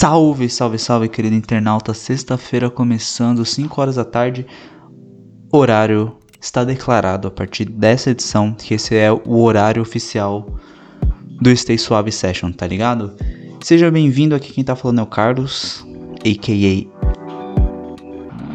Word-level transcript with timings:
Salve, 0.00 0.48
salve, 0.48 0.78
salve, 0.78 1.08
querido 1.08 1.34
internauta. 1.34 1.92
Sexta-feira 1.92 2.70
começando, 2.70 3.44
5 3.44 3.80
horas 3.80 3.96
da 3.96 4.04
tarde. 4.04 4.46
Horário 5.52 6.16
está 6.40 6.62
declarado 6.62 7.26
a 7.26 7.32
partir 7.32 7.64
dessa 7.64 8.10
edição 8.10 8.52
que 8.52 8.74
esse 8.74 8.94
é 8.94 9.10
o 9.10 9.40
horário 9.40 9.82
oficial 9.82 10.56
do 11.42 11.50
Stay 11.56 11.76
Suave 11.76 12.12
Session, 12.12 12.52
tá 12.52 12.64
ligado? 12.64 13.16
Seja 13.60 13.90
bem-vindo 13.90 14.36
aqui, 14.36 14.52
quem 14.52 14.62
tá 14.62 14.76
falando 14.76 15.00
é 15.00 15.02
o 15.02 15.06
Carlos, 15.06 15.84
a.k.a. 16.24 16.86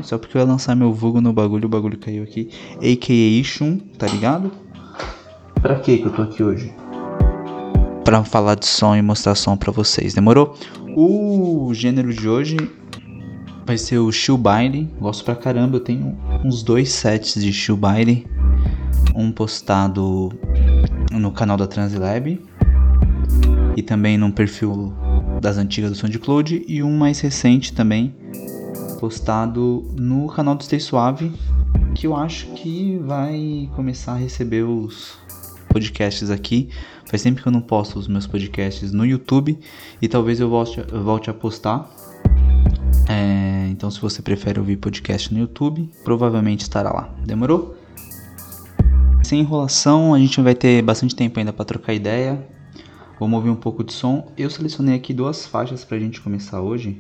Só 0.02 0.18
porque 0.18 0.38
eu 0.38 0.42
ia 0.44 0.48
lançar 0.48 0.78
meu 0.78 0.94
vulgo 0.94 1.20
no 1.20 1.34
bagulho, 1.34 1.66
o 1.66 1.70
bagulho 1.70 1.98
caiu 1.98 2.24
aqui. 2.24 2.52
A.k.a. 2.78 3.44
Shun, 3.44 3.80
tá 3.98 4.08
ligado? 4.08 4.50
Pra 5.62 5.76
que 5.76 5.98
que 5.98 6.06
eu 6.06 6.14
tô 6.14 6.22
aqui 6.22 6.42
hoje? 6.42 6.74
Pra 8.06 8.24
falar 8.24 8.56
de 8.56 8.66
som 8.66 8.96
e 8.96 9.02
mostrar 9.02 9.36
som 9.36 9.58
pra 9.58 9.74
vocês, 9.74 10.14
demorou? 10.14 10.56
O 10.96 11.74
gênero 11.74 12.14
de 12.14 12.28
hoje 12.28 12.58
vai 13.66 13.78
ser 13.78 13.98
o 13.98 14.12
Shoebaile. 14.12 14.90
Gosto 15.00 15.24
pra 15.26 15.36
caramba, 15.36 15.78
eu 15.78 15.80
tenho 15.80 16.18
uns 16.44 16.62
dois 16.62 16.92
sets 16.92 17.42
de 17.42 17.52
Shoebaile. 17.52 18.28
Um 19.16 19.32
postado 19.32 20.32
no 21.12 21.32
canal 21.32 21.58
da 21.58 21.68
Translab 21.68 22.40
e 23.76 23.82
também 23.82 24.18
num 24.18 24.32
perfil 24.32 24.94
das 25.42 25.58
antigas 25.58 25.92
do 25.92 25.98
SoundCloud 25.98 26.64
e 26.68 26.84
um 26.84 26.96
mais 26.96 27.20
recente 27.20 27.74
também 27.74 28.16
postado 29.00 29.86
no 29.98 30.28
canal 30.28 30.56
do 30.56 30.64
Stay 30.64 30.80
Suave 30.80 31.32
que 31.94 32.08
eu 32.08 32.16
acho 32.16 32.48
que 32.48 32.98
vai 33.04 33.70
começar 33.76 34.14
a 34.14 34.18
receber 34.18 34.64
os 34.64 35.18
podcasts 35.70 36.30
aqui. 36.30 36.70
Faz 37.14 37.22
tempo 37.22 37.44
que 37.44 37.48
eu 37.48 37.52
não 37.52 37.62
posto 37.62 38.00
os 38.00 38.08
meus 38.08 38.26
podcasts 38.26 38.92
no 38.92 39.06
YouTube 39.06 39.60
e 40.02 40.08
talvez 40.08 40.40
eu 40.40 40.50
volte, 40.50 40.84
eu 40.92 41.04
volte 41.04 41.30
a 41.30 41.34
postar. 41.34 41.88
É, 43.08 43.68
então, 43.70 43.92
se 43.92 44.02
você 44.02 44.20
prefere 44.20 44.60
ouvir 44.60 44.78
podcast 44.78 45.32
no 45.32 45.40
YouTube, 45.40 45.92
provavelmente 46.04 46.62
estará 46.62 46.92
lá. 46.92 47.14
Demorou? 47.24 47.78
Sem 49.22 49.42
enrolação, 49.42 50.16
a 50.16 50.18
gente 50.18 50.42
vai 50.42 50.56
ter 50.56 50.82
bastante 50.82 51.16
tempo 51.16 51.38
ainda 51.38 51.54
para 51.54 51.64
trocar 51.64 51.94
ideia. 51.94 52.48
Vamos 53.20 53.38
ouvir 53.38 53.52
um 53.52 53.56
pouco 53.56 53.84
de 53.84 53.94
som. 53.94 54.32
Eu 54.36 54.50
selecionei 54.50 54.96
aqui 54.96 55.14
duas 55.14 55.46
faixas 55.46 55.86
para 55.86 55.98
a 55.98 56.00
gente 56.00 56.20
começar 56.20 56.62
hoje. 56.62 57.00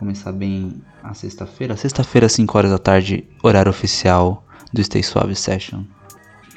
Começar 0.00 0.32
bem 0.32 0.82
a 1.00 1.14
sexta-feira. 1.14 1.76
Sexta-feira, 1.76 2.28
5 2.28 2.58
horas 2.58 2.72
da 2.72 2.78
tarde, 2.78 3.24
horário 3.40 3.70
oficial 3.70 4.44
do 4.72 4.82
Stay 4.82 5.04
Suave 5.04 5.36
Session. 5.36 5.84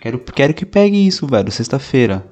Quero, 0.01 0.17
quero 0.17 0.53
que 0.55 0.65
pegue 0.65 0.97
isso, 0.97 1.27
velho. 1.27 1.51
Sexta-feira. 1.51 2.27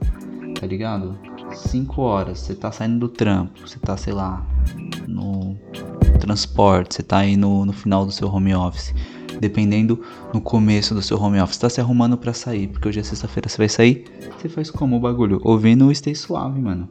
Tá 0.60 0.68
ligado? 0.68 1.18
5 1.54 2.02
horas. 2.02 2.40
Você 2.40 2.54
tá 2.54 2.70
saindo 2.72 3.00
do 3.00 3.08
trampo. 3.08 3.66
Você 3.66 3.80
tá, 3.80 3.96
sei 3.96 4.12
lá, 4.12 4.46
no 5.08 5.58
transporte. 6.20 6.96
Você 6.96 7.04
tá 7.04 7.20
aí 7.20 7.38
no, 7.38 7.66
no 7.66 7.72
final 7.72 8.06
do 8.06 8.12
seu 8.12 8.28
home 8.28 8.54
office. 8.54 8.94
Dependendo 9.40 10.02
no 10.34 10.42
começo 10.42 10.94
do 10.94 11.02
seu 11.02 11.18
home 11.18 11.40
office. 11.40 11.58
Tá 11.58 11.70
se 11.70 11.80
arrumando 11.80 12.18
para 12.18 12.34
sair. 12.34 12.68
Porque 12.68 12.90
hoje 12.90 13.00
é 13.00 13.04
sexta-feira. 13.04 13.48
Você 13.48 13.58
vai 13.58 13.70
sair. 13.70 14.04
Você 14.38 14.50
faz 14.50 14.70
como 14.70 14.98
o 14.98 15.00
bagulho? 15.00 15.40
Ouvindo 15.46 15.88
o 15.88 15.96
Stay 15.96 16.14
Suave, 16.14 16.60
mano. 16.60 16.90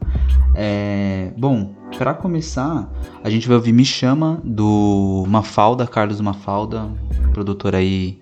É. 0.55 1.31
Bom, 1.37 1.75
para 1.99 2.15
começar, 2.15 2.91
a 3.23 3.29
gente 3.29 3.47
vai 3.47 3.57
ouvir 3.59 3.73
Me 3.73 3.85
Chama 3.85 4.41
do 4.43 5.27
Mafalda, 5.29 5.87
Carlos 5.87 6.23
Mafalda. 6.23 6.89
Produtor 7.35 7.75
aí 7.75 8.19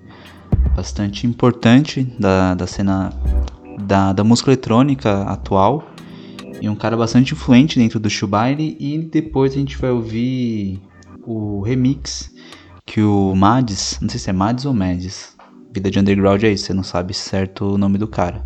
bastante 0.75 1.27
importante 1.27 2.03
da, 2.19 2.55
da 2.55 2.67
cena 2.67 3.13
da, 3.79 4.13
da 4.13 4.25
música 4.25 4.51
eletrônica 4.51 5.23
atual 5.23 5.89
e 6.61 6.69
um 6.69 6.75
cara 6.75 6.97
bastante 6.97 7.35
influente 7.35 7.79
dentro 7.79 8.01
do 8.01 8.09
Shubairi 8.09 8.77
e 8.81 8.99
depois 8.99 9.53
a 9.53 9.57
gente 9.57 9.77
vai 9.77 9.91
ouvir 9.91 10.81
o 11.27 11.61
remix 11.61 12.31
que 12.85 13.03
o 13.03 13.35
Mads, 13.35 13.99
não 14.01 14.09
sei 14.09 14.21
se 14.21 14.31
é 14.31 14.33
Mads 14.33 14.65
ou 14.65 14.73
Mads, 14.73 15.37
vida 15.73 15.91
de 15.91 15.99
underground 15.99 16.43
é 16.45 16.53
isso, 16.53 16.67
você 16.67 16.73
não 16.73 16.83
sabe 16.83 17.13
certo 17.13 17.75
o 17.75 17.79
nome 17.79 17.99
do 17.99 18.09
cara. 18.09 18.45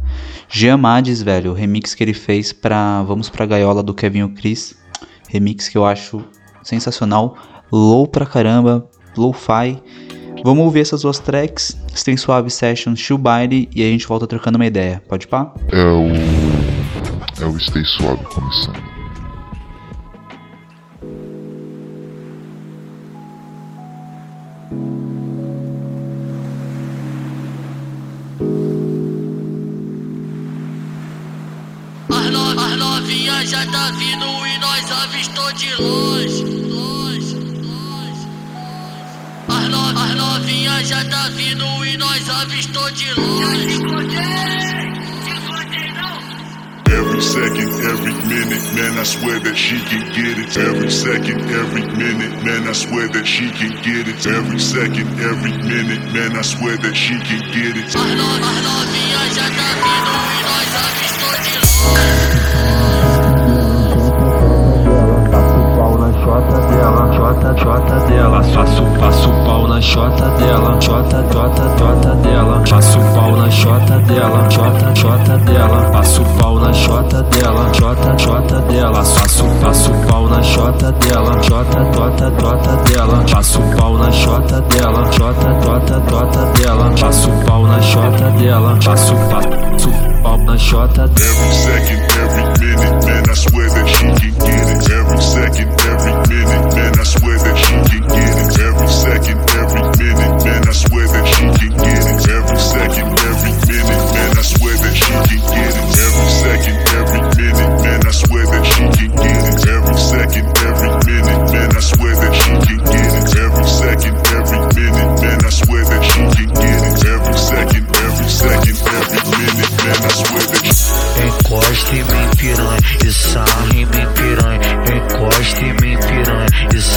Jean 0.49 0.79
Mads, 0.79 1.23
velho, 1.23 1.53
o 1.53 1.55
remix 1.55 1.95
que 1.95 2.03
ele 2.03 2.15
fez 2.15 2.53
pra 2.53 3.03
Vamos 3.03 3.29
Pra 3.29 3.47
Gaiola 3.47 3.83
do 3.83 3.95
Kevin 3.95 4.23
o 4.23 4.31
Chris, 4.31 4.77
remix 5.29 5.69
que 5.69 5.79
eu 5.79 5.85
acho 5.85 6.25
sensacional, 6.65 7.37
low 7.71 8.07
pra 8.09 8.27
caramba, 8.27 8.89
low-fi, 9.17 9.81
Vamos 10.43 10.65
ouvir 10.65 10.81
essas 10.81 11.03
duas 11.03 11.19
tracks, 11.19 11.77
Stay 11.95 12.17
Suave 12.17 12.51
Session, 12.51 12.97
Shoebaile 12.97 13.69
e 13.75 13.83
a 13.83 13.87
gente 13.87 14.07
volta 14.07 14.27
trocando 14.27 14.57
uma 14.57 14.67
ideia. 14.67 15.03
Pode 15.09 15.27
pá? 15.27 15.53
É 15.71 15.85
o. 15.85 16.09
É 17.43 17.47
o 17.47 17.59
Stay 17.59 17.85
Suave 17.85 18.25
começando. 18.25 18.90
Novinhas 40.81 40.89
já 40.89 41.05
tá 41.05 41.29
vindo 41.31 41.85
e 41.85 41.97
nós 41.97 42.29
avistou 42.29 42.91
de 42.93 43.13
longe. 43.15 43.81
Every 46.93 47.23
second, 47.23 47.71
every 47.85 48.13
minute, 48.27 48.75
man, 48.75 48.99
I 48.99 49.05
swear 49.05 49.41
that 49.41 49.57
she 49.57 49.79
can 49.81 50.05
get 50.13 50.39
it. 50.39 50.57
Every 50.57 50.91
second, 50.91 51.41
every 51.51 51.87
minute, 51.97 52.45
man, 52.45 52.69
I 52.69 52.73
swear 52.73 53.09
that 53.09 53.27
she 53.27 53.51
can 53.51 53.71
get 53.83 54.09
it. 54.09 54.27
Every 54.27 54.59
second, 54.59 55.21
every 55.21 55.53
minute, 55.59 56.13
man, 56.13 56.37
I 56.37 56.43
swear 56.43 56.77
that 56.79 56.95
she 56.95 57.19
can 57.19 57.41
get 57.53 57.77
it. 57.77 57.87
As 57.87 57.95
novinhas 57.95 59.35
já 59.35 59.51
tá 59.51 59.69
vindo 59.81 60.13
e 60.33 60.43
nós 60.43 60.75
avistou 60.75 61.35
de 61.43 61.55
longe. 61.57 62.40
Chota 67.31 67.55
chota, 67.57 67.97
dela. 68.07 68.43
Faço, 68.43 68.83
passo 68.99 69.29
pau 69.45 69.69
na 69.69 69.81
chota 69.81 70.29
dela, 70.31 70.81
chota, 70.81 71.25
chota, 71.33 71.79
chota 71.79 72.15
dela. 72.17 72.63
Passo 72.69 72.99
pau 73.15 73.37
na 73.37 73.51
chota 73.51 73.99
dela, 74.01 74.51
chota, 74.51 74.95
chota 74.97 75.39
dela. 75.39 75.91
Passo 75.93 76.25
pau 76.39 76.59
na 76.59 76.73
chota 76.73 77.23
dela, 77.23 77.73
chota, 77.75 78.19
chota 78.19 78.61
dela. 78.63 79.05
Faço, 79.05 79.45
passo 79.63 79.91
pau 80.09 80.29
na 80.29 80.43
chota 80.43 80.93
dela, 80.93 81.43
chota, 81.43 81.93
chota, 81.93 82.33
chota 82.41 82.77
dela. 82.91 83.25
Passo 83.31 83.61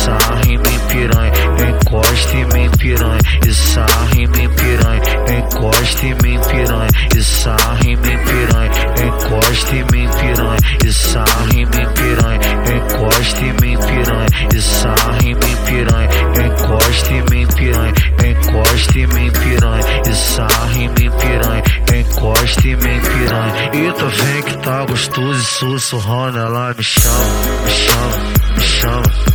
e 0.03 0.05
sarra 0.05 0.41
em 0.47 0.57
mim, 0.57 0.79
piranha. 0.89 1.31
Encosta 1.69 2.35
em 2.35 2.45
mim, 2.45 2.69
piranha, 2.77 3.19
e 3.47 3.53
sarra 3.53 4.15
em 4.17 4.27
mim, 4.27 4.49
piranha. 4.49 5.01
Encosta 5.37 6.05
em 6.05 6.15
mim, 6.15 6.39
piranha, 6.39 6.89
e 7.15 7.23
sarra 7.23 7.79
em 7.85 7.95
mim, 7.95 8.17
piranha. 8.17 8.71
Encosta 9.05 9.75
em 9.75 9.83
mim, 9.83 10.09
piranha, 10.19 10.57
e 10.83 10.91
sarra 10.91 11.53
em 11.53 11.65
mim, 11.65 11.87
piranha. 11.95 12.39
Encosta 12.75 13.39
em 13.39 13.53
mim, 13.53 13.77
piranha, 13.77 14.27
e 14.53 14.61
sarra 14.61 15.17
em 15.23 15.35
mim, 15.35 15.55
piranha. 15.65 16.09
Encosta 16.45 17.13
em 17.13 17.23
mim, 17.23 17.47
piranha. 17.47 17.93
Encosta 18.23 18.99
em 18.99 19.07
mim, 19.07 19.31
piranha, 19.31 20.01
e 20.05 20.15
sarra 20.15 20.73
em 20.73 20.89
mim, 20.89 21.11
piranha. 21.11 21.63
Encosta 21.95 22.67
em 22.67 22.75
mim, 22.75 22.99
piranha. 22.99 23.53
E 23.73 23.93
tu 23.93 24.07
vem 24.07 24.43
que 24.43 24.57
tá 24.57 24.85
gostoso 24.85 25.39
e 25.39 25.45
sussurrando, 25.45 26.39
ela 26.39 26.69
me 26.69 26.75
me 26.75 26.83
chama, 26.83 27.63
me 27.63 27.71
chama, 27.71 28.17
me 28.57 28.61
chama, 28.61 29.32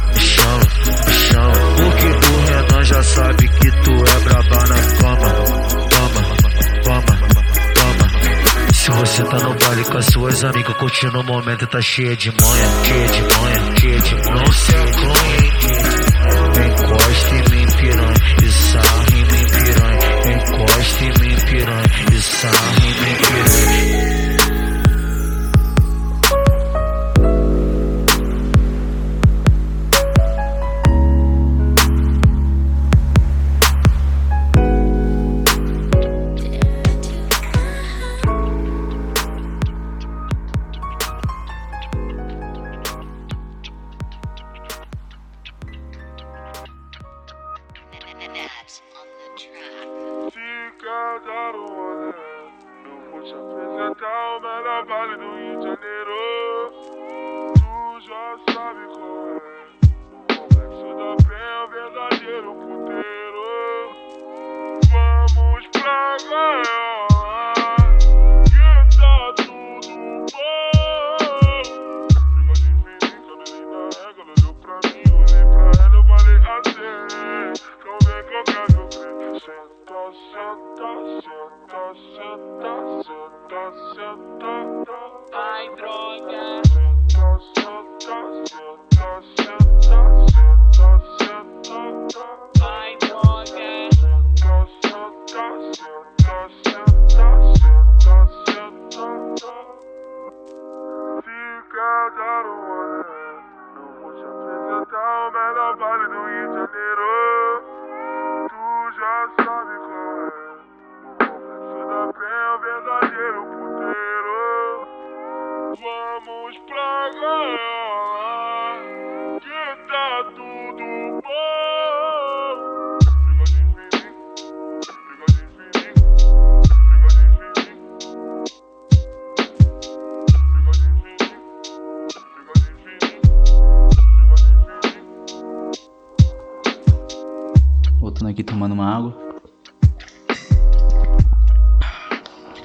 com 9.91 9.99
as 9.99 10.07
suas 10.07 10.45
amigas, 10.45 10.77
curtindo 10.77 11.21
o 11.21 11.25
momento, 11.25 11.67
tá 11.67 11.81
cheia 11.81 12.17
de 12.17 12.31
manha, 12.31 12.85
cheia 12.85 13.09
de 13.09 13.23
manha, 13.23 13.77
cheia 13.79 14.01
de 14.01 14.15
manha. 14.15 14.35
Não 14.35 14.53
se 14.53 15.48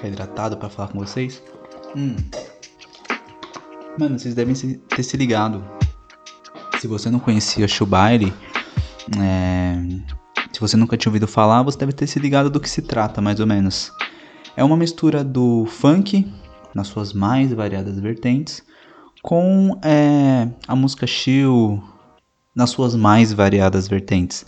Ficar 0.03 0.07
hidratado 0.09 0.57
pra 0.57 0.69
falar 0.69 0.89
com 0.89 0.99
vocês. 0.99 1.41
Hum. 1.95 2.17
Mano, 3.97 4.19
vocês 4.19 4.35
devem 4.35 4.53
ter 4.53 5.01
se 5.01 5.15
ligado. 5.15 5.63
Se 6.81 6.87
você 6.87 7.09
não 7.09 7.19
conhecia 7.19 7.65
Shubairi, 7.69 8.33
é... 9.17 9.77
se 10.51 10.59
você 10.59 10.75
nunca 10.75 10.97
tinha 10.97 11.09
ouvido 11.09 11.25
falar, 11.25 11.63
você 11.63 11.77
deve 11.77 11.93
ter 11.93 12.05
se 12.05 12.19
ligado 12.19 12.49
do 12.49 12.59
que 12.59 12.69
se 12.69 12.81
trata, 12.81 13.21
mais 13.21 13.39
ou 13.39 13.47
menos. 13.47 13.93
É 14.57 14.63
uma 14.63 14.75
mistura 14.75 15.23
do 15.23 15.65
funk, 15.67 16.29
nas 16.75 16.87
suas 16.87 17.13
mais 17.13 17.53
variadas 17.53 17.97
vertentes, 17.97 18.61
com 19.21 19.79
é, 19.81 20.49
a 20.67 20.75
música 20.75 21.07
chill, 21.07 21.81
nas 22.53 22.71
suas 22.71 22.93
mais 22.93 23.31
variadas 23.31 23.87
vertentes. 23.87 24.45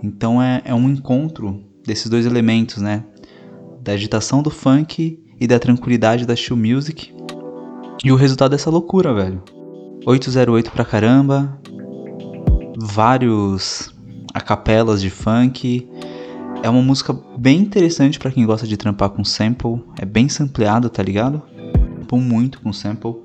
Então 0.00 0.40
é, 0.40 0.62
é 0.64 0.72
um 0.72 0.88
encontro 0.88 1.60
desses 1.84 2.08
dois 2.08 2.24
elementos, 2.24 2.76
né? 2.76 3.04
Da 3.82 3.92
agitação 3.92 4.42
do 4.42 4.50
funk 4.50 5.18
e 5.40 5.46
da 5.46 5.58
tranquilidade 5.58 6.24
da 6.24 6.36
chill 6.36 6.56
music. 6.56 7.12
E 8.04 8.12
o 8.12 8.14
resultado 8.14 8.52
é 8.52 8.54
essa 8.54 8.70
loucura, 8.70 9.12
velho. 9.12 9.42
808 10.06 10.70
pra 10.70 10.84
caramba. 10.84 11.60
Vários 12.78 13.92
acapelas 14.32 15.02
de 15.02 15.10
funk. 15.10 15.88
É 16.62 16.70
uma 16.70 16.80
música 16.80 17.12
bem 17.36 17.58
interessante 17.58 18.20
pra 18.20 18.30
quem 18.30 18.46
gosta 18.46 18.68
de 18.68 18.76
trampar 18.76 19.10
com 19.10 19.24
sample. 19.24 19.82
É 19.98 20.04
bem 20.04 20.28
sampleado, 20.28 20.88
tá 20.88 21.02
ligado? 21.02 21.42
Trampou 21.96 22.20
muito 22.20 22.60
com 22.60 22.72
sample. 22.72 23.16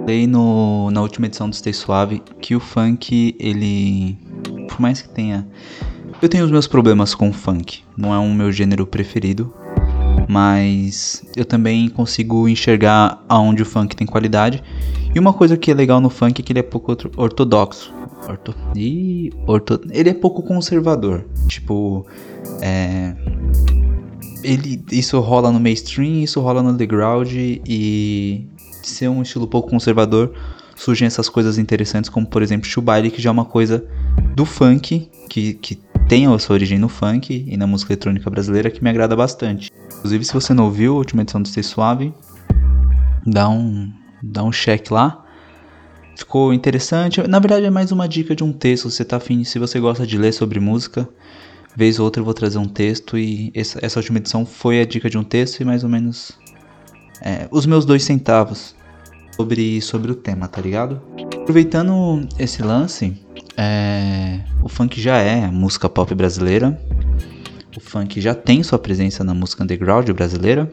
Falei 0.00 0.26
no, 0.26 0.90
na 0.90 1.00
última 1.00 1.26
edição 1.26 1.48
do 1.48 1.56
Stay 1.56 1.72
Suave 1.72 2.22
que 2.40 2.54
o 2.54 2.60
funk, 2.60 3.34
ele. 3.40 4.18
Por 4.68 4.78
mais 4.78 5.00
que 5.00 5.08
tenha. 5.08 5.48
Eu 6.20 6.28
tenho 6.28 6.44
os 6.44 6.50
meus 6.50 6.66
problemas 6.66 7.14
com 7.14 7.28
o 7.28 7.32
funk. 7.32 7.82
Não 7.96 8.12
é 8.14 8.18
um 8.18 8.32
meu 8.32 8.50
gênero 8.50 8.86
preferido. 8.86 9.52
Mas 10.28 11.22
eu 11.36 11.44
também 11.44 11.88
consigo 11.88 12.48
enxergar 12.48 13.22
aonde 13.28 13.62
o 13.62 13.66
funk 13.66 13.94
tem 13.94 14.06
qualidade. 14.06 14.62
E 15.14 15.18
uma 15.18 15.32
coisa 15.32 15.56
que 15.56 15.70
é 15.70 15.74
legal 15.74 16.00
no 16.00 16.10
funk 16.10 16.40
é 16.40 16.44
que 16.44 16.52
ele 16.52 16.60
é 16.60 16.62
pouco 16.62 16.92
orto- 16.92 17.10
ortodoxo. 17.16 17.94
Orto... 18.28 18.54
Ih, 18.74 19.30
orto... 19.46 19.80
Ele 19.90 20.08
é 20.08 20.14
pouco 20.14 20.42
conservador. 20.42 21.26
Tipo. 21.46 22.06
É. 22.60 23.14
Ele, 24.42 24.82
isso 24.90 25.20
rola 25.20 25.52
no 25.52 25.60
mainstream, 25.60 26.22
isso 26.22 26.40
rola 26.40 26.62
no 26.62 26.70
underground 26.70 27.30
e 27.32 28.46
de 28.80 28.88
ser 28.88 29.08
um 29.08 29.22
estilo 29.22 29.46
pouco 29.46 29.70
conservador, 29.70 30.32
surgem 30.76 31.06
essas 31.06 31.28
coisas 31.28 31.58
interessantes, 31.58 32.08
como 32.08 32.26
por 32.26 32.42
exemplo 32.42 32.68
Chubaile, 32.68 33.10
que 33.10 33.20
já 33.20 33.30
é 33.30 33.32
uma 33.32 33.44
coisa 33.44 33.84
do 34.36 34.44
funk, 34.44 35.10
que, 35.28 35.54
que 35.54 35.74
tem 36.08 36.26
a 36.26 36.38
sua 36.38 36.54
origem 36.54 36.78
no 36.78 36.88
funk 36.88 37.44
e 37.48 37.56
na 37.56 37.66
música 37.66 37.92
eletrônica 37.92 38.30
brasileira, 38.30 38.70
que 38.70 38.82
me 38.82 38.88
agrada 38.88 39.16
bastante. 39.16 39.72
Inclusive, 39.98 40.24
se 40.24 40.32
você 40.32 40.54
não 40.54 40.66
ouviu 40.66 40.94
a 40.94 40.98
última 40.98 41.22
edição 41.22 41.42
do 41.42 41.48
Stay 41.48 41.64
Suave, 41.64 42.14
dá 43.26 43.48
um, 43.48 43.92
dá 44.22 44.44
um 44.44 44.52
check 44.52 44.88
lá. 44.90 45.24
Ficou 46.16 46.54
interessante. 46.54 47.26
Na 47.26 47.40
verdade, 47.40 47.66
é 47.66 47.70
mais 47.70 47.90
uma 47.90 48.06
dica 48.06 48.36
de 48.36 48.44
um 48.44 48.52
texto. 48.52 48.88
Você 48.88 49.04
tá 49.04 49.16
afim, 49.16 49.42
se 49.42 49.58
você 49.58 49.80
gosta 49.80 50.06
de 50.06 50.16
ler 50.16 50.32
sobre 50.32 50.60
música, 50.60 51.08
vez 51.74 51.98
ou 51.98 52.04
outra 52.04 52.20
eu 52.20 52.24
vou 52.24 52.34
trazer 52.34 52.58
um 52.58 52.68
texto. 52.68 53.18
E 53.18 53.50
essa, 53.52 53.84
essa 53.84 53.98
última 53.98 54.18
edição 54.18 54.46
foi 54.46 54.80
a 54.80 54.86
dica 54.86 55.10
de 55.10 55.18
um 55.18 55.24
texto 55.24 55.60
e 55.60 55.64
mais 55.64 55.82
ou 55.82 55.90
menos 55.90 56.38
é, 57.20 57.48
os 57.50 57.66
meus 57.66 57.84
dois 57.84 58.04
centavos 58.04 58.75
sobre, 59.36 59.80
sobre 59.82 60.10
o 60.10 60.14
tema, 60.14 60.48
tá 60.48 60.60
ligado? 60.60 61.00
Aproveitando 61.42 62.26
esse 62.38 62.62
lance, 62.62 63.14
é, 63.56 64.40
o 64.62 64.68
funk 64.68 65.00
já 65.00 65.18
é 65.18 65.46
música 65.48 65.88
pop 65.88 66.12
brasileira. 66.14 66.80
O 67.76 67.80
funk 67.80 68.20
já 68.20 68.34
tem 68.34 68.62
sua 68.62 68.78
presença 68.78 69.22
na 69.22 69.34
música 69.34 69.62
underground 69.62 70.10
brasileira. 70.10 70.70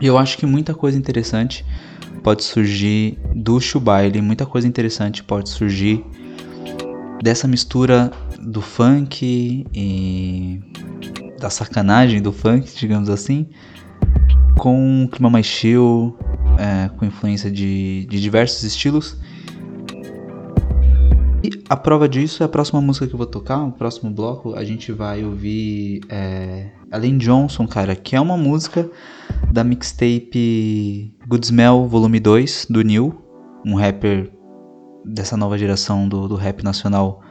E 0.00 0.06
eu 0.06 0.18
acho 0.18 0.36
que 0.36 0.44
muita 0.44 0.74
coisa 0.74 0.98
interessante 0.98 1.64
pode 2.22 2.42
surgir 2.42 3.18
do 3.34 3.60
Chubaile, 3.60 4.20
muita 4.20 4.44
coisa 4.44 4.66
interessante 4.66 5.22
pode 5.22 5.48
surgir 5.48 6.04
dessa 7.22 7.48
mistura 7.48 8.10
do 8.40 8.60
funk 8.60 9.64
e 9.72 10.60
da 11.40 11.50
sacanagem 11.50 12.20
do 12.20 12.32
funk, 12.32 12.70
digamos 12.76 13.08
assim, 13.08 13.46
com 14.58 15.02
um 15.02 15.06
clima 15.06 15.30
mais 15.30 15.46
chill, 15.46 16.16
é, 16.58 16.90
com 16.96 17.04
influência 17.06 17.50
de, 17.50 18.06
de 18.06 18.20
diversos 18.20 18.64
estilos. 18.64 19.16
E 21.42 21.62
a 21.68 21.76
prova 21.76 22.08
disso 22.08 22.42
é 22.42 22.46
a 22.46 22.48
próxima 22.48 22.80
música 22.80 23.06
que 23.06 23.14
eu 23.14 23.18
vou 23.18 23.26
tocar, 23.26 23.62
o 23.62 23.70
próximo 23.70 24.10
bloco, 24.10 24.54
a 24.54 24.64
gente 24.64 24.90
vai 24.90 25.24
ouvir 25.24 26.00
é, 26.08 26.66
Johnson, 27.18 27.66
cara, 27.66 27.94
que 27.94 28.16
é 28.16 28.20
uma 28.20 28.36
música 28.36 28.90
da 29.52 29.62
mixtape 29.62 31.14
Good 31.28 31.46
Smell 31.46 31.86
Volume 31.86 32.18
2, 32.18 32.66
do 32.68 32.82
Neil, 32.82 33.14
um 33.64 33.76
rapper 33.76 34.32
dessa 35.04 35.36
nova 35.36 35.56
geração 35.56 36.08
do, 36.08 36.26
do 36.26 36.34
rap 36.34 36.64
nacional, 36.64 37.22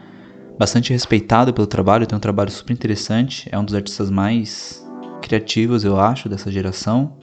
bastante 0.57 0.93
respeitado 0.93 1.53
pelo 1.53 1.67
trabalho, 1.67 2.07
tem 2.07 2.15
um 2.15 2.21
trabalho 2.21 2.49
super 2.49 2.71
interessante, 2.71 3.49
é 3.51 3.59
um 3.59 3.65
dos 3.65 3.75
artistas 3.75 4.09
mais 4.09 4.87
criativos, 5.21 5.83
eu 5.83 5.99
acho, 5.99 6.29
dessa 6.29 6.49
geração. 6.49 7.17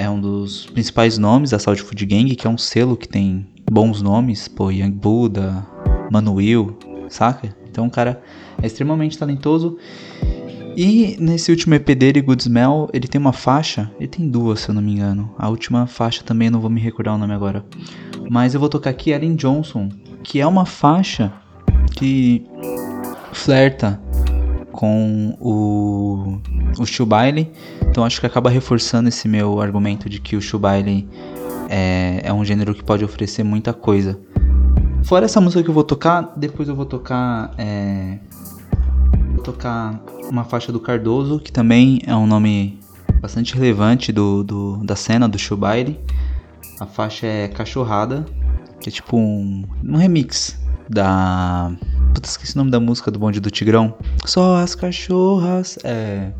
É 0.00 0.08
um 0.08 0.18
dos 0.18 0.64
principais 0.64 1.18
nomes 1.18 1.50
da 1.50 1.58
Saúde 1.58 1.82
Food 1.82 2.06
Gang, 2.06 2.34
que 2.34 2.46
é 2.46 2.50
um 2.50 2.56
selo 2.56 2.96
que 2.96 3.06
tem 3.06 3.46
bons 3.70 4.00
nomes, 4.00 4.48
pô, 4.48 4.70
Young 4.70 4.92
Buddha, 4.92 5.66
Manuel, 6.10 6.74
saca? 7.10 7.54
Então 7.70 7.86
o 7.86 7.90
cara 7.90 8.22
é 8.62 8.66
extremamente 8.66 9.18
talentoso. 9.18 9.76
E 10.74 11.18
nesse 11.20 11.50
último 11.50 11.74
EP 11.74 11.88
dele, 11.90 12.22
Good 12.22 12.44
Smell, 12.44 12.88
ele 12.94 13.06
tem 13.06 13.20
uma 13.20 13.34
faixa, 13.34 13.90
ele 13.98 14.08
tem 14.08 14.26
duas, 14.26 14.60
se 14.60 14.70
eu 14.70 14.74
não 14.74 14.80
me 14.80 14.92
engano. 14.92 15.34
A 15.36 15.50
última 15.50 15.86
faixa 15.86 16.24
também 16.24 16.48
não 16.48 16.62
vou 16.62 16.70
me 16.70 16.80
recordar 16.80 17.14
o 17.14 17.18
nome 17.18 17.34
agora. 17.34 17.62
Mas 18.30 18.54
eu 18.54 18.60
vou 18.60 18.70
tocar 18.70 18.88
aqui 18.88 19.10
Ellen 19.10 19.36
Johnson, 19.36 19.90
que 20.24 20.40
é 20.40 20.46
uma 20.46 20.64
faixa 20.64 21.30
que 21.92 22.46
flerta 23.34 24.00
com 24.80 25.36
o, 25.38 26.40
o. 26.78 26.90
Então 27.90 28.02
acho 28.02 28.18
que 28.18 28.26
acaba 28.26 28.48
reforçando 28.48 29.10
esse 29.10 29.28
meu 29.28 29.60
argumento 29.60 30.08
de 30.08 30.18
que 30.18 30.36
o 30.36 30.40
Shubaile 30.40 31.06
é, 31.68 32.22
é 32.24 32.32
um 32.32 32.42
gênero 32.42 32.74
que 32.74 32.82
pode 32.82 33.04
oferecer 33.04 33.42
muita 33.42 33.74
coisa. 33.74 34.18
Fora 35.04 35.26
essa 35.26 35.38
música 35.38 35.62
que 35.62 35.68
eu 35.68 35.74
vou 35.74 35.84
tocar, 35.84 36.32
depois 36.34 36.66
eu 36.66 36.74
vou 36.74 36.86
tocar. 36.86 37.52
É, 37.58 38.20
vou 39.34 39.42
tocar 39.42 40.00
uma 40.30 40.44
faixa 40.44 40.72
do 40.72 40.80
Cardoso, 40.80 41.40
que 41.40 41.52
também 41.52 42.00
é 42.06 42.16
um 42.16 42.26
nome 42.26 42.80
bastante 43.20 43.54
relevante 43.54 44.10
do, 44.10 44.42
do 44.42 44.78
da 44.78 44.96
cena 44.96 45.28
do 45.28 45.38
Shubaile. 45.38 46.00
A 46.80 46.86
faixa 46.86 47.26
é 47.26 47.48
Cachorrada. 47.48 48.24
Que 48.80 48.88
é 48.88 48.92
tipo 48.92 49.18
um, 49.18 49.62
um 49.84 49.96
remix 49.98 50.58
da. 50.88 51.70
Puta, 52.14 52.28
esqueci 52.28 52.54
o 52.54 52.58
nome 52.58 52.70
da 52.70 52.80
música 52.80 53.10
do 53.10 53.18
bonde 53.18 53.40
do 53.40 53.50
Tigrão. 53.50 53.94
Só 54.24 54.56
as 54.56 54.74
cachorras. 54.74 55.78
É. 55.84 56.32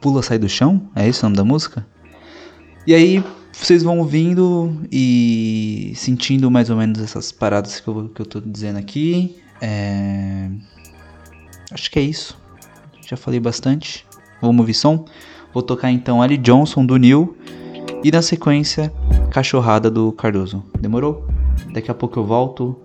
Pula, 0.00 0.22
sai 0.22 0.38
do 0.38 0.48
chão? 0.48 0.88
É 0.94 1.08
esse 1.08 1.20
o 1.20 1.24
nome 1.24 1.36
da 1.36 1.44
música? 1.44 1.86
E 2.86 2.94
aí, 2.94 3.22
vocês 3.52 3.82
vão 3.82 3.98
ouvindo 3.98 4.80
e 4.90 5.92
sentindo 5.96 6.50
mais 6.50 6.70
ou 6.70 6.76
menos 6.76 7.00
essas 7.00 7.32
paradas 7.32 7.80
que 7.80 7.88
eu, 7.88 8.08
que 8.08 8.22
eu 8.22 8.26
tô 8.26 8.40
dizendo 8.40 8.78
aqui. 8.78 9.36
É... 9.60 10.48
Acho 11.72 11.90
que 11.90 11.98
é 11.98 12.02
isso. 12.02 12.38
Já 13.06 13.16
falei 13.16 13.40
bastante. 13.40 14.06
Vamos 14.40 14.60
ouvir 14.60 14.74
som? 14.74 15.04
Vou 15.52 15.62
tocar 15.62 15.90
então 15.90 16.22
Ali 16.22 16.36
Johnson 16.36 16.86
do 16.86 16.96
Neil 16.96 17.36
e 18.04 18.10
na 18.10 18.22
sequência 18.22 18.92
Cachorrada 19.30 19.90
do 19.90 20.12
Cardoso. 20.12 20.62
Demorou? 20.80 21.26
Daqui 21.72 21.90
a 21.90 21.94
pouco 21.94 22.18
eu 22.20 22.24
volto. 22.24 22.76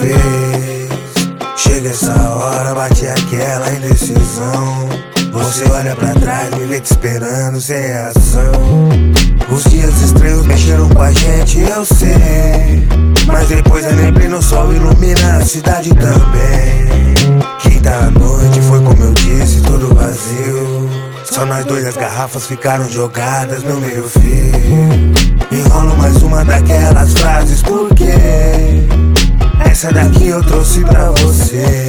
Talvez 0.00 0.88
chegue 1.56 1.88
essa 1.88 2.14
hora, 2.30 2.74
bate 2.74 3.06
aquela 3.06 3.70
indecisão. 3.70 4.88
Você 5.30 5.64
olha 5.70 5.94
pra 5.94 6.14
trás, 6.14 6.54
me 6.54 6.64
vê 6.64 6.80
te 6.80 6.90
esperando 6.90 7.60
sem 7.60 7.78
reação. 7.82 8.50
Os 9.50 9.64
dias 9.64 10.00
estranhos 10.00 10.46
mexeram 10.46 10.88
com 10.88 11.02
a 11.02 11.12
gente, 11.12 11.60
eu 11.60 11.84
sei. 11.84 12.88
Mas 13.26 13.48
depois 13.48 13.84
a 13.84 13.92
neblina, 13.92 14.38
o 14.38 14.42
sol 14.42 14.72
ilumina 14.72 15.36
a 15.36 15.44
cidade 15.44 15.90
também. 15.90 17.14
Quinta 17.58 17.90
à 17.90 18.10
noite 18.10 18.58
foi 18.62 18.82
como 18.82 19.02
eu 19.02 19.12
disse, 19.12 19.60
tudo 19.60 19.94
vazio. 19.94 20.88
Só 21.24 21.44
nós 21.44 21.66
dois, 21.66 21.84
as 21.86 21.96
garrafas 21.96 22.46
ficaram 22.46 22.88
jogadas 22.88 23.62
no 23.64 23.78
meio 23.78 24.08
fio. 24.08 25.20
Enrolo 25.52 25.94
mais 25.98 26.22
uma 26.22 26.42
daquelas 26.42 27.12
frases, 27.12 27.60
por 27.60 27.94
quê? 27.94 28.88
Essa 29.70 29.92
daqui 29.92 30.26
eu 30.26 30.42
trouxe 30.42 30.80
pra 30.80 31.12
você. 31.12 31.88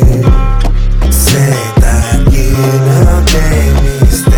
Senta 1.09 1.89
aqui, 2.13 2.53
não 2.85 3.23
tem 3.25 4.01
mistério. 4.01 4.30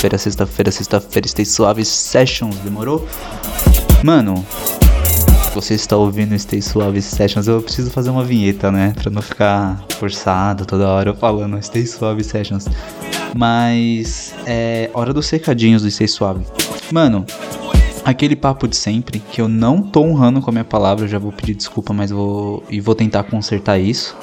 Sexta-feira, 0.00 0.16
sexta-feira, 0.16 0.70
sexta-feira, 0.70 1.28
Stay 1.28 1.44
Suave 1.44 1.84
Sessions, 1.84 2.56
demorou? 2.60 3.06
Mano, 4.02 4.42
você 5.54 5.74
está 5.74 5.94
ouvindo 5.94 6.38
Stay 6.38 6.62
Suave 6.62 7.02
Sessions, 7.02 7.46
eu 7.46 7.60
preciso 7.60 7.90
fazer 7.90 8.08
uma 8.08 8.24
vinheta, 8.24 8.72
né? 8.72 8.94
Pra 8.96 9.10
não 9.10 9.20
ficar 9.20 9.84
forçado 9.98 10.64
toda 10.64 10.88
hora 10.88 11.12
falando 11.12 11.62
Stay 11.62 11.86
Suave 11.86 12.24
Sessions. 12.24 12.66
Mas 13.36 14.34
é 14.46 14.88
hora 14.94 15.12
dos 15.12 15.26
secadinhos 15.26 15.82
do 15.82 15.90
Stay 15.90 16.08
Suave. 16.08 16.46
Mano, 16.90 17.26
aquele 18.02 18.34
papo 18.34 18.66
de 18.66 18.76
sempre, 18.76 19.18
que 19.18 19.42
eu 19.42 19.48
não 19.48 19.82
tô 19.82 20.00
honrando 20.00 20.40
com 20.40 20.48
a 20.48 20.52
minha 20.52 20.64
palavra, 20.64 21.06
já 21.06 21.18
vou 21.18 21.30
pedir 21.30 21.54
desculpa, 21.54 21.92
mas 21.92 22.10
vou. 22.10 22.64
E 22.70 22.80
vou 22.80 22.94
tentar 22.94 23.24
consertar 23.24 23.78
isso. 23.78 24.16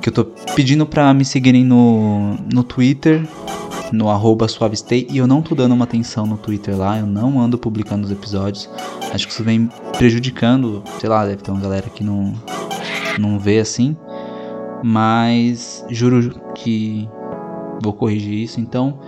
Que 0.00 0.08
eu 0.08 0.12
tô 0.14 0.24
pedindo 0.54 0.86
pra 0.86 1.12
me 1.12 1.22
seguirem 1.22 1.64
no, 1.64 2.34
no 2.50 2.64
Twitter, 2.64 3.22
no 3.92 4.08
arroba 4.08 4.48
suavestay, 4.48 5.06
e 5.10 5.18
eu 5.18 5.26
não 5.26 5.42
tô 5.42 5.54
dando 5.54 5.74
uma 5.74 5.84
atenção 5.84 6.26
no 6.26 6.38
Twitter 6.38 6.76
lá, 6.76 6.98
eu 6.98 7.06
não 7.06 7.38
ando 7.40 7.58
publicando 7.58 8.04
os 8.04 8.10
episódios. 8.10 8.68
Acho 9.12 9.26
que 9.26 9.32
isso 9.32 9.44
vem 9.44 9.68
prejudicando, 9.98 10.82
sei 10.98 11.08
lá, 11.08 11.26
deve 11.26 11.42
ter 11.42 11.50
uma 11.50 11.60
galera 11.60 11.88
que 11.90 12.02
não, 12.02 12.32
não 13.18 13.38
vê 13.38 13.58
assim. 13.58 13.96
Mas 14.82 15.84
juro 15.90 16.40
que 16.54 17.08
vou 17.82 17.92
corrigir 17.92 18.42
isso. 18.42 18.60
Então, 18.60 18.98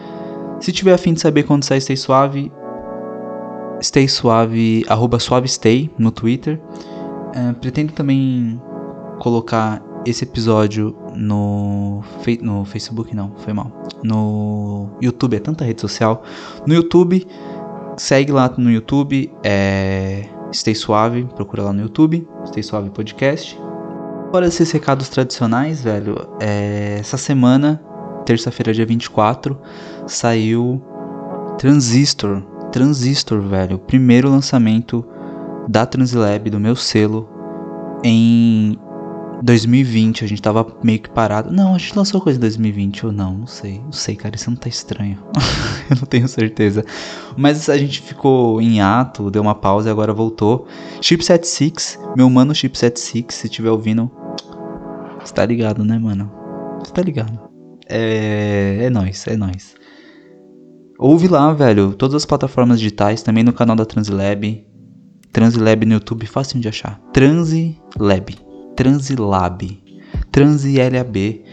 se 0.60 0.70
tiver 0.70 0.92
afim 0.92 1.14
de 1.14 1.20
saber 1.20 1.44
quando 1.44 1.64
sai 1.64 1.80
Stay 1.80 1.96
Suave, 1.96 2.52
Stay 3.82 4.06
Suave, 4.06 4.84
arroba 4.88 5.18
suavestay 5.18 5.90
no 5.98 6.10
Twitter. 6.10 6.60
É, 7.34 7.52
pretendo 7.54 7.92
também 7.92 8.60
colocar 9.18 9.82
esse 10.06 10.24
episódio 10.24 10.94
no, 11.14 12.02
no 12.42 12.64
Facebook, 12.64 13.14
não, 13.14 13.32
foi 13.38 13.52
mal. 13.52 13.70
No 14.02 14.90
YouTube, 15.00 15.36
é 15.36 15.40
tanta 15.40 15.64
rede 15.64 15.80
social. 15.80 16.22
No 16.66 16.74
YouTube, 16.74 17.26
segue 17.96 18.32
lá 18.32 18.52
no 18.56 18.70
YouTube, 18.70 19.32
é 19.42 20.24
Stay 20.52 20.74
Suave, 20.74 21.24
procura 21.34 21.62
lá 21.64 21.72
no 21.72 21.82
YouTube, 21.82 22.26
Stay 22.46 22.62
Suave 22.62 22.90
Podcast. 22.90 23.58
Fora 24.30 24.46
esses 24.46 24.70
recados 24.70 25.08
tradicionais, 25.08 25.82
velho, 25.82 26.16
é, 26.40 26.96
essa 26.98 27.16
semana 27.16 27.80
terça-feira, 28.24 28.72
dia 28.72 28.86
24, 28.86 29.56
saiu 30.06 30.82
Transistor. 31.58 32.42
Transistor, 32.72 33.40
velho. 33.40 33.78
Primeiro 33.78 34.28
lançamento 34.28 35.04
da 35.68 35.86
Translab, 35.86 36.50
do 36.50 36.58
meu 36.58 36.74
selo, 36.74 37.28
em 38.02 38.78
2020. 39.44 40.24
A 40.24 40.26
gente 40.28 40.40
tava 40.40 40.66
meio 40.82 40.98
que 40.98 41.10
parado. 41.10 41.52
Não, 41.52 41.74
a 41.74 41.78
gente 41.78 41.96
lançou 41.96 42.20
coisa 42.20 42.38
em 42.38 42.40
2020 42.40 43.06
ou 43.06 43.12
não, 43.12 43.34
não 43.34 43.46
sei. 43.46 43.78
Não 43.78 43.92
sei, 43.92 44.16
cara, 44.16 44.34
isso 44.34 44.50
não 44.50 44.56
tá 44.56 44.68
estranho. 44.68 45.18
Eu 45.90 45.96
não 45.96 46.06
tenho 46.06 46.26
certeza. 46.26 46.84
Mas 47.36 47.68
a 47.68 47.76
gente 47.76 48.00
ficou 48.00 48.60
em 48.60 48.80
ato, 48.80 49.30
deu 49.30 49.42
uma 49.42 49.54
pausa 49.54 49.88
e 49.88 49.92
agora 49.92 50.14
voltou. 50.14 50.66
Chipset 51.00 51.46
6, 51.46 51.98
meu 52.16 52.28
mano 52.30 52.54
Chipset 52.54 52.98
6, 52.98 53.26
se 53.28 53.48
tiver 53.48 53.70
ouvindo, 53.70 54.10
você 55.22 55.34
tá 55.34 55.44
ligado, 55.44 55.84
né, 55.84 55.98
mano? 55.98 56.32
Você 56.82 56.92
tá 56.92 57.02
ligado. 57.02 57.38
É, 57.86 58.78
é 58.84 58.90
nóis, 58.90 59.26
é 59.26 59.36
nóis. 59.36 59.74
Ouve 60.98 61.28
lá, 61.28 61.52
velho, 61.52 61.92
todas 61.92 62.14
as 62.14 62.24
plataformas 62.24 62.78
digitais, 62.78 63.22
também 63.22 63.44
no 63.44 63.52
canal 63.52 63.76
da 63.76 63.84
Translab. 63.84 64.66
Translab 65.32 65.84
no 65.84 65.94
YouTube, 65.94 66.24
fácil 66.24 66.60
de 66.60 66.68
achar. 66.68 66.98
Translab. 67.12 68.53
Translab. 68.76 69.82
Translab. 70.30 71.44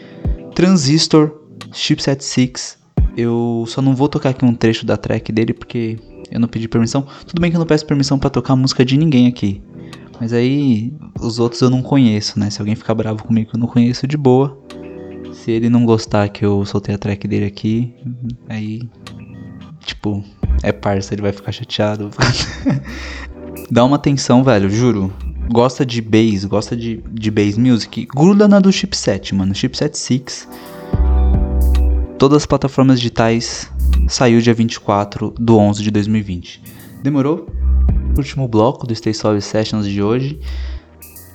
Transistor. 0.55 1.41
Chipset 1.71 2.23
6. 2.23 2.77
Eu 3.15 3.65
só 3.67 3.81
não 3.81 3.95
vou 3.95 4.09
tocar 4.09 4.29
aqui 4.29 4.45
um 4.45 4.53
trecho 4.53 4.85
da 4.85 4.97
track 4.97 5.31
dele 5.31 5.53
porque 5.53 5.97
eu 6.31 6.39
não 6.39 6.47
pedi 6.47 6.67
permissão. 6.67 7.05
Tudo 7.25 7.41
bem 7.41 7.51
que 7.51 7.57
eu 7.57 7.59
não 7.59 7.67
peço 7.67 7.85
permissão 7.85 8.17
para 8.17 8.29
tocar 8.29 8.55
música 8.55 8.85
de 8.85 8.97
ninguém 8.97 9.27
aqui. 9.27 9.61
Mas 10.19 10.33
aí 10.33 10.93
os 11.19 11.39
outros 11.39 11.61
eu 11.61 11.69
não 11.69 11.81
conheço, 11.81 12.39
né? 12.39 12.49
Se 12.49 12.61
alguém 12.61 12.75
ficar 12.75 12.93
bravo 12.93 13.23
comigo 13.23 13.49
que 13.49 13.55
eu 13.55 13.59
não 13.59 13.67
conheço, 13.67 14.07
de 14.07 14.17
boa. 14.17 14.57
Se 15.33 15.51
ele 15.51 15.69
não 15.69 15.85
gostar 15.85 16.29
que 16.29 16.45
eu 16.45 16.65
soltei 16.65 16.93
a 16.95 16.97
track 16.97 17.27
dele 17.27 17.45
aqui, 17.45 17.93
aí. 18.47 18.81
Tipo, 19.79 20.23
é 20.61 20.71
parça, 20.71 21.13
ele 21.13 21.23
vai 21.23 21.31
ficar 21.31 21.51
chateado. 21.51 22.11
Dá 23.71 23.83
uma 23.83 23.95
atenção, 23.95 24.43
velho, 24.43 24.69
juro. 24.69 25.11
Gosta 25.51 25.85
de 25.85 26.01
bass, 26.01 26.45
gosta 26.45 26.77
de, 26.77 27.03
de 27.11 27.29
bass 27.29 27.57
music, 27.57 28.07
gruda 28.15 28.47
na 28.47 28.57
do 28.57 28.71
chipset, 28.71 29.35
mano. 29.35 29.53
Chipset 29.53 29.97
6. 29.97 30.47
Todas 32.17 32.37
as 32.37 32.45
plataformas 32.45 33.01
digitais 33.01 33.69
saiu 34.07 34.39
dia 34.39 34.53
24 34.53 35.33
do 35.37 35.57
11 35.57 35.83
de 35.83 35.91
2020. 35.91 36.63
Demorou? 37.03 37.49
Último 38.17 38.47
bloco 38.47 38.87
do 38.87 38.95
Stay 38.95 39.13
Suave 39.13 39.41
Sessions 39.41 39.85
de 39.85 40.01
hoje. 40.01 40.39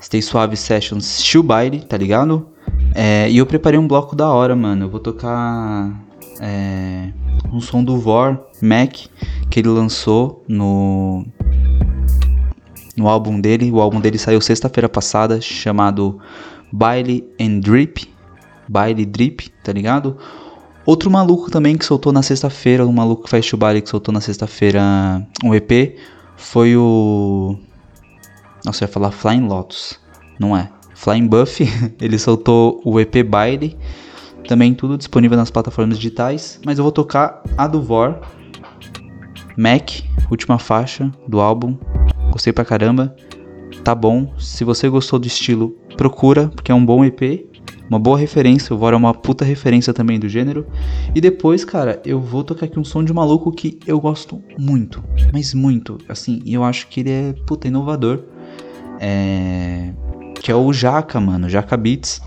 Stay 0.00 0.22
Suave 0.22 0.56
Sessions 0.56 1.22
Chill 1.22 1.42
Baile, 1.42 1.80
tá 1.80 1.98
ligado? 1.98 2.48
É, 2.94 3.30
e 3.30 3.36
eu 3.36 3.44
preparei 3.44 3.78
um 3.78 3.86
bloco 3.86 4.16
da 4.16 4.30
hora, 4.30 4.56
mano. 4.56 4.86
Eu 4.86 4.88
vou 4.88 5.00
tocar 5.00 5.92
é, 6.40 7.12
um 7.52 7.60
som 7.60 7.84
do 7.84 7.98
Vor 7.98 8.46
Mac 8.62 8.96
que 9.50 9.60
ele 9.60 9.68
lançou 9.68 10.42
no 10.48 11.26
no 12.96 13.08
álbum 13.08 13.40
dele. 13.40 13.70
O 13.70 13.80
álbum 13.80 14.00
dele 14.00 14.18
saiu 14.18 14.40
sexta-feira 14.40 14.88
passada, 14.88 15.40
chamado 15.40 16.18
Baile 16.72 17.24
and 17.40 17.60
Drip. 17.60 18.08
Baile 18.68 19.04
Drip, 19.04 19.48
tá 19.62 19.72
ligado? 19.72 20.16
Outro 20.84 21.10
maluco 21.10 21.50
também 21.50 21.76
que 21.76 21.84
soltou 21.84 22.12
na 22.12 22.22
sexta-feira, 22.22 22.86
um 22.86 22.92
maluco 22.92 23.24
que 23.24 23.30
faz 23.30 23.44
chubale 23.44 23.82
que 23.82 23.88
soltou 23.88 24.14
na 24.14 24.20
sexta-feira 24.20 25.26
um 25.44 25.54
EP, 25.54 25.96
foi 26.36 26.76
o. 26.76 27.58
Nossa, 28.64 28.84
eu 28.84 28.86
ia 28.86 28.92
falar 28.92 29.10
Flying 29.10 29.46
Lotus. 29.46 29.98
Não 30.38 30.56
é. 30.56 30.70
Flying 30.94 31.26
Buff, 31.26 31.64
ele 32.00 32.18
soltou 32.18 32.80
o 32.84 33.00
EP 33.00 33.24
Baile. 33.24 33.76
Também 34.46 34.74
tudo 34.74 34.96
disponível 34.96 35.36
nas 35.36 35.50
plataformas 35.50 35.98
digitais. 35.98 36.60
Mas 36.64 36.78
eu 36.78 36.84
vou 36.84 36.92
tocar 36.92 37.42
a 37.58 37.66
do 37.66 37.82
Vor. 37.82 38.20
Mac, 39.56 40.02
última 40.30 40.58
faixa 40.58 41.10
do 41.26 41.40
álbum. 41.40 41.76
Gostei 42.36 42.52
pra 42.52 42.66
caramba. 42.66 43.16
Tá 43.82 43.94
bom. 43.94 44.34
Se 44.38 44.62
você 44.62 44.90
gostou 44.90 45.18
do 45.18 45.26
estilo, 45.26 45.74
procura, 45.96 46.48
porque 46.48 46.70
é 46.70 46.74
um 46.74 46.84
bom 46.84 47.02
EP. 47.02 47.48
Uma 47.88 47.98
boa 47.98 48.18
referência, 48.18 48.76
o 48.76 48.78
Vor 48.78 48.92
é 48.92 48.96
uma 48.96 49.14
puta 49.14 49.42
referência 49.42 49.94
também 49.94 50.20
do 50.20 50.28
gênero. 50.28 50.66
E 51.14 51.20
depois, 51.20 51.64
cara, 51.64 51.98
eu 52.04 52.20
vou 52.20 52.44
tocar 52.44 52.66
aqui 52.66 52.78
um 52.78 52.84
som 52.84 53.02
de 53.02 53.10
maluco 53.10 53.50
que 53.50 53.78
eu 53.86 53.98
gosto 53.98 54.42
muito, 54.58 55.02
mas 55.32 55.54
muito, 55.54 55.96
assim, 56.10 56.42
e 56.44 56.52
eu 56.52 56.62
acho 56.62 56.88
que 56.88 57.00
ele 57.00 57.10
é 57.10 57.34
puta 57.46 57.68
inovador. 57.68 58.22
É... 59.00 59.94
Que 60.34 60.52
é 60.52 60.54
o 60.54 60.70
Jaca, 60.74 61.18
mano, 61.18 61.48
Jaca 61.48 61.74
Beats. 61.74 62.20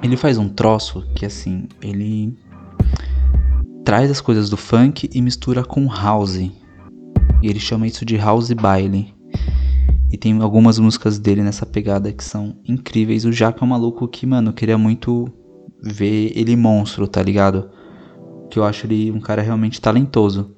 Ele 0.00 0.16
faz 0.16 0.38
um 0.38 0.48
troço 0.48 1.04
que, 1.12 1.26
assim, 1.26 1.66
ele 1.82 2.38
traz 3.84 4.12
as 4.12 4.20
coisas 4.20 4.48
do 4.48 4.56
funk 4.56 5.10
e 5.12 5.20
mistura 5.20 5.64
com 5.64 5.88
house. 5.88 6.36
E 6.36 6.52
ele 7.42 7.58
chama 7.58 7.86
isso 7.88 8.04
de 8.04 8.16
house 8.16 8.52
baile. 8.52 9.12
E 10.10 10.16
tem 10.16 10.40
algumas 10.40 10.78
músicas 10.78 11.18
dele 11.18 11.42
nessa 11.42 11.66
pegada 11.66 12.12
que 12.12 12.22
são 12.22 12.56
incríveis. 12.64 13.24
O 13.24 13.32
Jaca 13.32 13.60
é 13.60 13.64
um 13.64 13.68
maluco 13.68 14.06
que, 14.06 14.24
mano, 14.24 14.52
queria 14.52 14.78
muito 14.78 15.26
ver 15.82 16.32
ele 16.36 16.54
monstro, 16.56 17.08
tá 17.08 17.22
ligado? 17.22 17.68
Que 18.48 18.58
eu 18.58 18.64
acho 18.64 18.86
ele 18.86 19.10
um 19.10 19.20
cara 19.20 19.42
realmente 19.42 19.80
talentoso. 19.80 20.54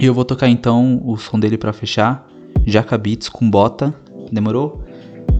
E 0.00 0.04
eu 0.04 0.12
vou 0.12 0.24
tocar 0.24 0.48
então 0.48 1.00
o 1.04 1.16
som 1.16 1.38
dele 1.38 1.56
para 1.56 1.72
fechar. 1.72 2.26
Jaca 2.66 2.98
Beats 2.98 3.28
com 3.28 3.48
bota. 3.48 3.94
Demorou? 4.30 4.84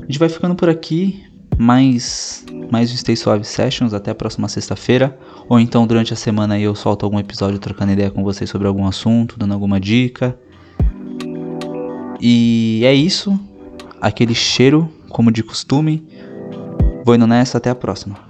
A 0.03 0.07
gente 0.07 0.19
vai 0.19 0.29
ficando 0.29 0.55
por 0.55 0.69
aqui. 0.69 1.23
Mais, 1.59 2.45
mais 2.71 2.91
Stay 2.91 3.17
Suave 3.17 3.45
Sessions 3.45 3.93
até 3.93 4.11
a 4.11 4.15
próxima 4.15 4.49
sexta-feira. 4.49 5.19
Ou 5.49 5.59
então 5.59 5.87
durante 5.87 6.13
a 6.13 6.17
semana 6.17 6.59
eu 6.59 6.75
solto 6.75 7.05
algum 7.05 7.19
episódio 7.19 7.59
trocando 7.59 7.93
ideia 7.93 8.11
com 8.11 8.23
vocês 8.23 8.49
sobre 8.49 8.69
algum 8.69 8.87
assunto, 8.87 9.39
dando 9.39 9.53
alguma 9.53 9.81
dica. 9.81 10.39
E 12.21 12.83
é 12.85 12.95
isso. 12.95 13.39
Aquele 14.01 14.35
cheiro, 14.35 14.89
como 15.09 15.31
de 15.31 15.43
costume. 15.43 16.07
Vou 17.05 17.15
indo 17.15 17.27
nessa, 17.27 17.59
até 17.59 17.71
a 17.71 17.75
próxima. 17.75 18.26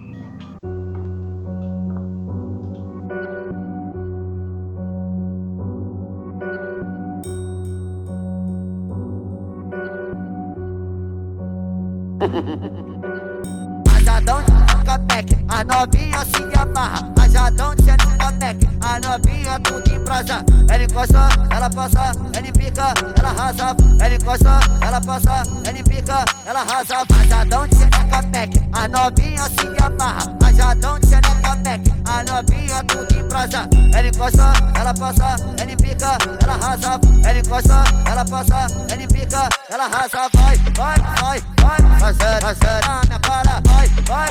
Encosta, 20.87 21.29
ela 21.51 21.71
passa, 21.71 22.13
ela 22.33 22.53
pica, 22.53 22.95
ela 23.19 23.29
arrasa. 23.29 23.77
Ela 24.01 24.15
encosta, 24.15 24.61
ela 24.81 25.01
passa, 25.01 25.43
ela 25.65 25.83
pica, 25.83 26.25
ela 26.47 26.61
arrasa. 26.61 26.95
Rajadão 27.13 27.67
de 27.69 27.87
capec, 28.11 28.63
a 28.73 28.89
novinha 28.89 29.45
se 29.45 29.85
amarra. 29.85 30.37
Rajadão 30.43 30.99
de 31.01 31.21
capec, 31.43 31.96
a 32.07 32.23
novinha 32.23 32.83
tudo 32.85 33.19
em 33.19 33.29
brasa. 33.29 33.69
Ela 33.93 34.09
encosta, 34.09 34.53
ela 34.75 34.95
passa, 34.95 35.37
ela 35.59 35.77
pica, 35.77 36.19
ela 36.43 36.55
arrasa. 36.55 37.01
Ela 37.25 37.39
encosta, 37.39 37.85
ela 38.09 38.25
passa, 38.25 38.67
ela 38.89 39.09
pica, 39.09 39.49
ela 39.69 39.85
arrasa. 39.85 40.29
Vai, 40.35 40.57
vai, 40.75 40.99
vai, 41.21 41.41
vai, 41.61 42.01
fazer, 42.01 42.41
fazer, 42.41 42.87
na 42.87 43.01
minha 43.07 43.19
cara. 43.21 43.61
Vai, 43.67 43.89
vai, 43.89 44.29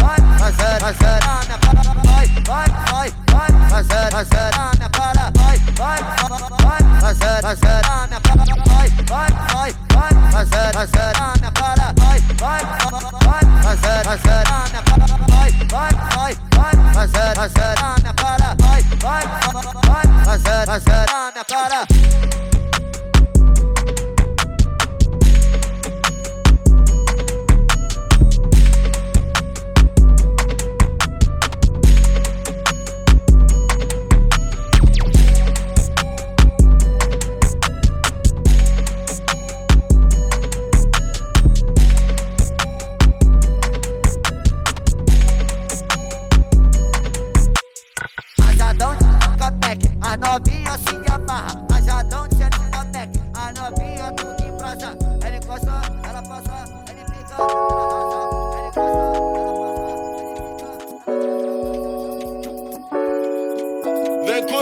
vai, 0.00 0.38
fazer, 0.38 0.80
fazer, 0.80 1.20
na 1.24 1.40
minha 1.44 1.58
cara. 1.58 1.94
Vai, 2.04 2.26
vai, 2.44 2.68
vai, 2.90 3.12
vai, 3.30 3.70
fazer, 3.70 4.10
fazer, 4.10 4.50
na 4.56 4.70
minha 4.76 4.90
cara. 4.90 5.32
Vai, 5.34 5.58
vai, 5.74 5.98
vai, 6.14 7.00
fazer, 7.00 7.40
fazer, 7.40 7.78
na 7.78 8.06
minha 8.06 8.20
cara. 8.20 8.52
Vai, 8.64 8.88
vai, 8.90 9.30
vai, 9.54 9.72
vai, 9.92 10.32
fazer, 10.32 10.72
fazer, 10.72 11.12
na 11.18 11.34
minha 11.36 11.52
cara. 11.52 11.94
Vai, 11.96 12.20
vai, 12.20 12.60
vai, 13.24 13.62
fazer, 13.62 14.04
fazer, 14.04 14.44
na 14.50 14.68
minha 14.68 14.82
cara. 14.82 15.04
Vai, 15.28 15.52
vai, 15.70 15.92
vai, 16.16 16.43
vai, 16.54 16.94
fazer, 16.94 17.34
fazer, 17.34 17.80
na 17.80 17.96
minha 18.00 18.14
cara. 18.14 18.56
Vai, 18.60 18.82
vai, 18.82 19.22
vai, 19.86 20.24
fazer, 20.24 20.66
fazer, 20.66 21.06
na 21.12 21.30
minha 21.32 21.44
cara. 21.44 21.93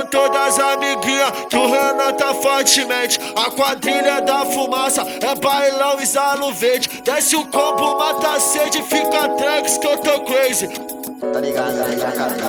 Com 0.03 0.07
todas 0.07 0.59
as 0.59 0.59
amiguinhas 0.59 1.31
que 1.49 1.57
o 1.57 1.71
Renan 1.71 2.13
tá 2.15 2.35
fortemente. 2.35 3.21
A 3.37 3.51
quadrilha 3.51 4.21
da 4.21 4.45
fumaça 4.45 5.03
é 5.03 5.35
bailão 5.35 6.01
e 6.01 6.07
salo 6.07 6.53
verde. 6.53 7.03
Desce 7.05 7.37
o 7.37 7.47
combo, 7.47 7.99
mata 7.99 8.37
a 8.37 8.41
sede, 8.41 8.83
fica 8.83 9.29
tracks 9.37 9.79
que 9.79 9.87
eu 9.87 9.99
tô 9.99 10.21
crazy. 10.21 10.69
Tá 10.69 11.41
ligado, 11.41 11.79
tá 11.79 11.87
ligado, 11.87 12.43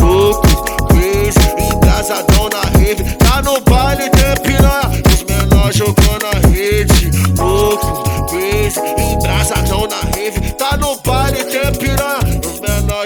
Louco, 0.00 0.46
crazy, 0.88 1.74
embrasadão 1.74 2.48
na 2.48 2.60
rave. 2.78 3.16
Tá 3.16 3.42
no 3.42 3.60
baile, 3.62 4.10
tem 4.10 4.36
piranha, 4.42 5.02
os 5.12 5.22
menores 5.24 5.76
jogando 5.76 6.26
a 6.26 6.48
rede. 6.48 7.10
Louco, 7.36 8.26
crazy, 8.28 8.80
embrasadão 8.80 9.86
na 9.88 10.00
rave. 10.16 10.52
Tá 10.52 10.76
no 10.76 10.96
baile, 10.96 11.44
tem 11.44 11.72
piranha, 11.72 12.19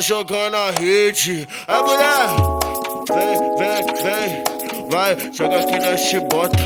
jogando 0.04 0.54
a 0.54 0.70
rede. 0.70 1.48
É 1.66 1.78
mulher, 1.80 2.28
vem, 3.08 3.56
vem, 3.56 3.84
vem. 4.02 4.88
Vai, 4.90 5.16
joga 5.32 5.60
aqui 5.60 5.78
na 5.78 5.96
chibota. 5.96 6.58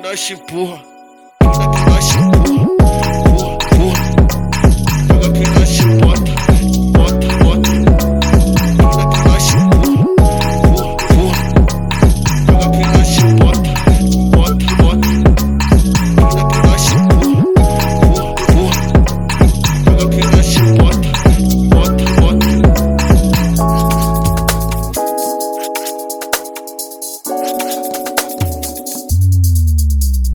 Nós 0.00 0.20
te 0.20 0.34
empurra. 0.34 0.89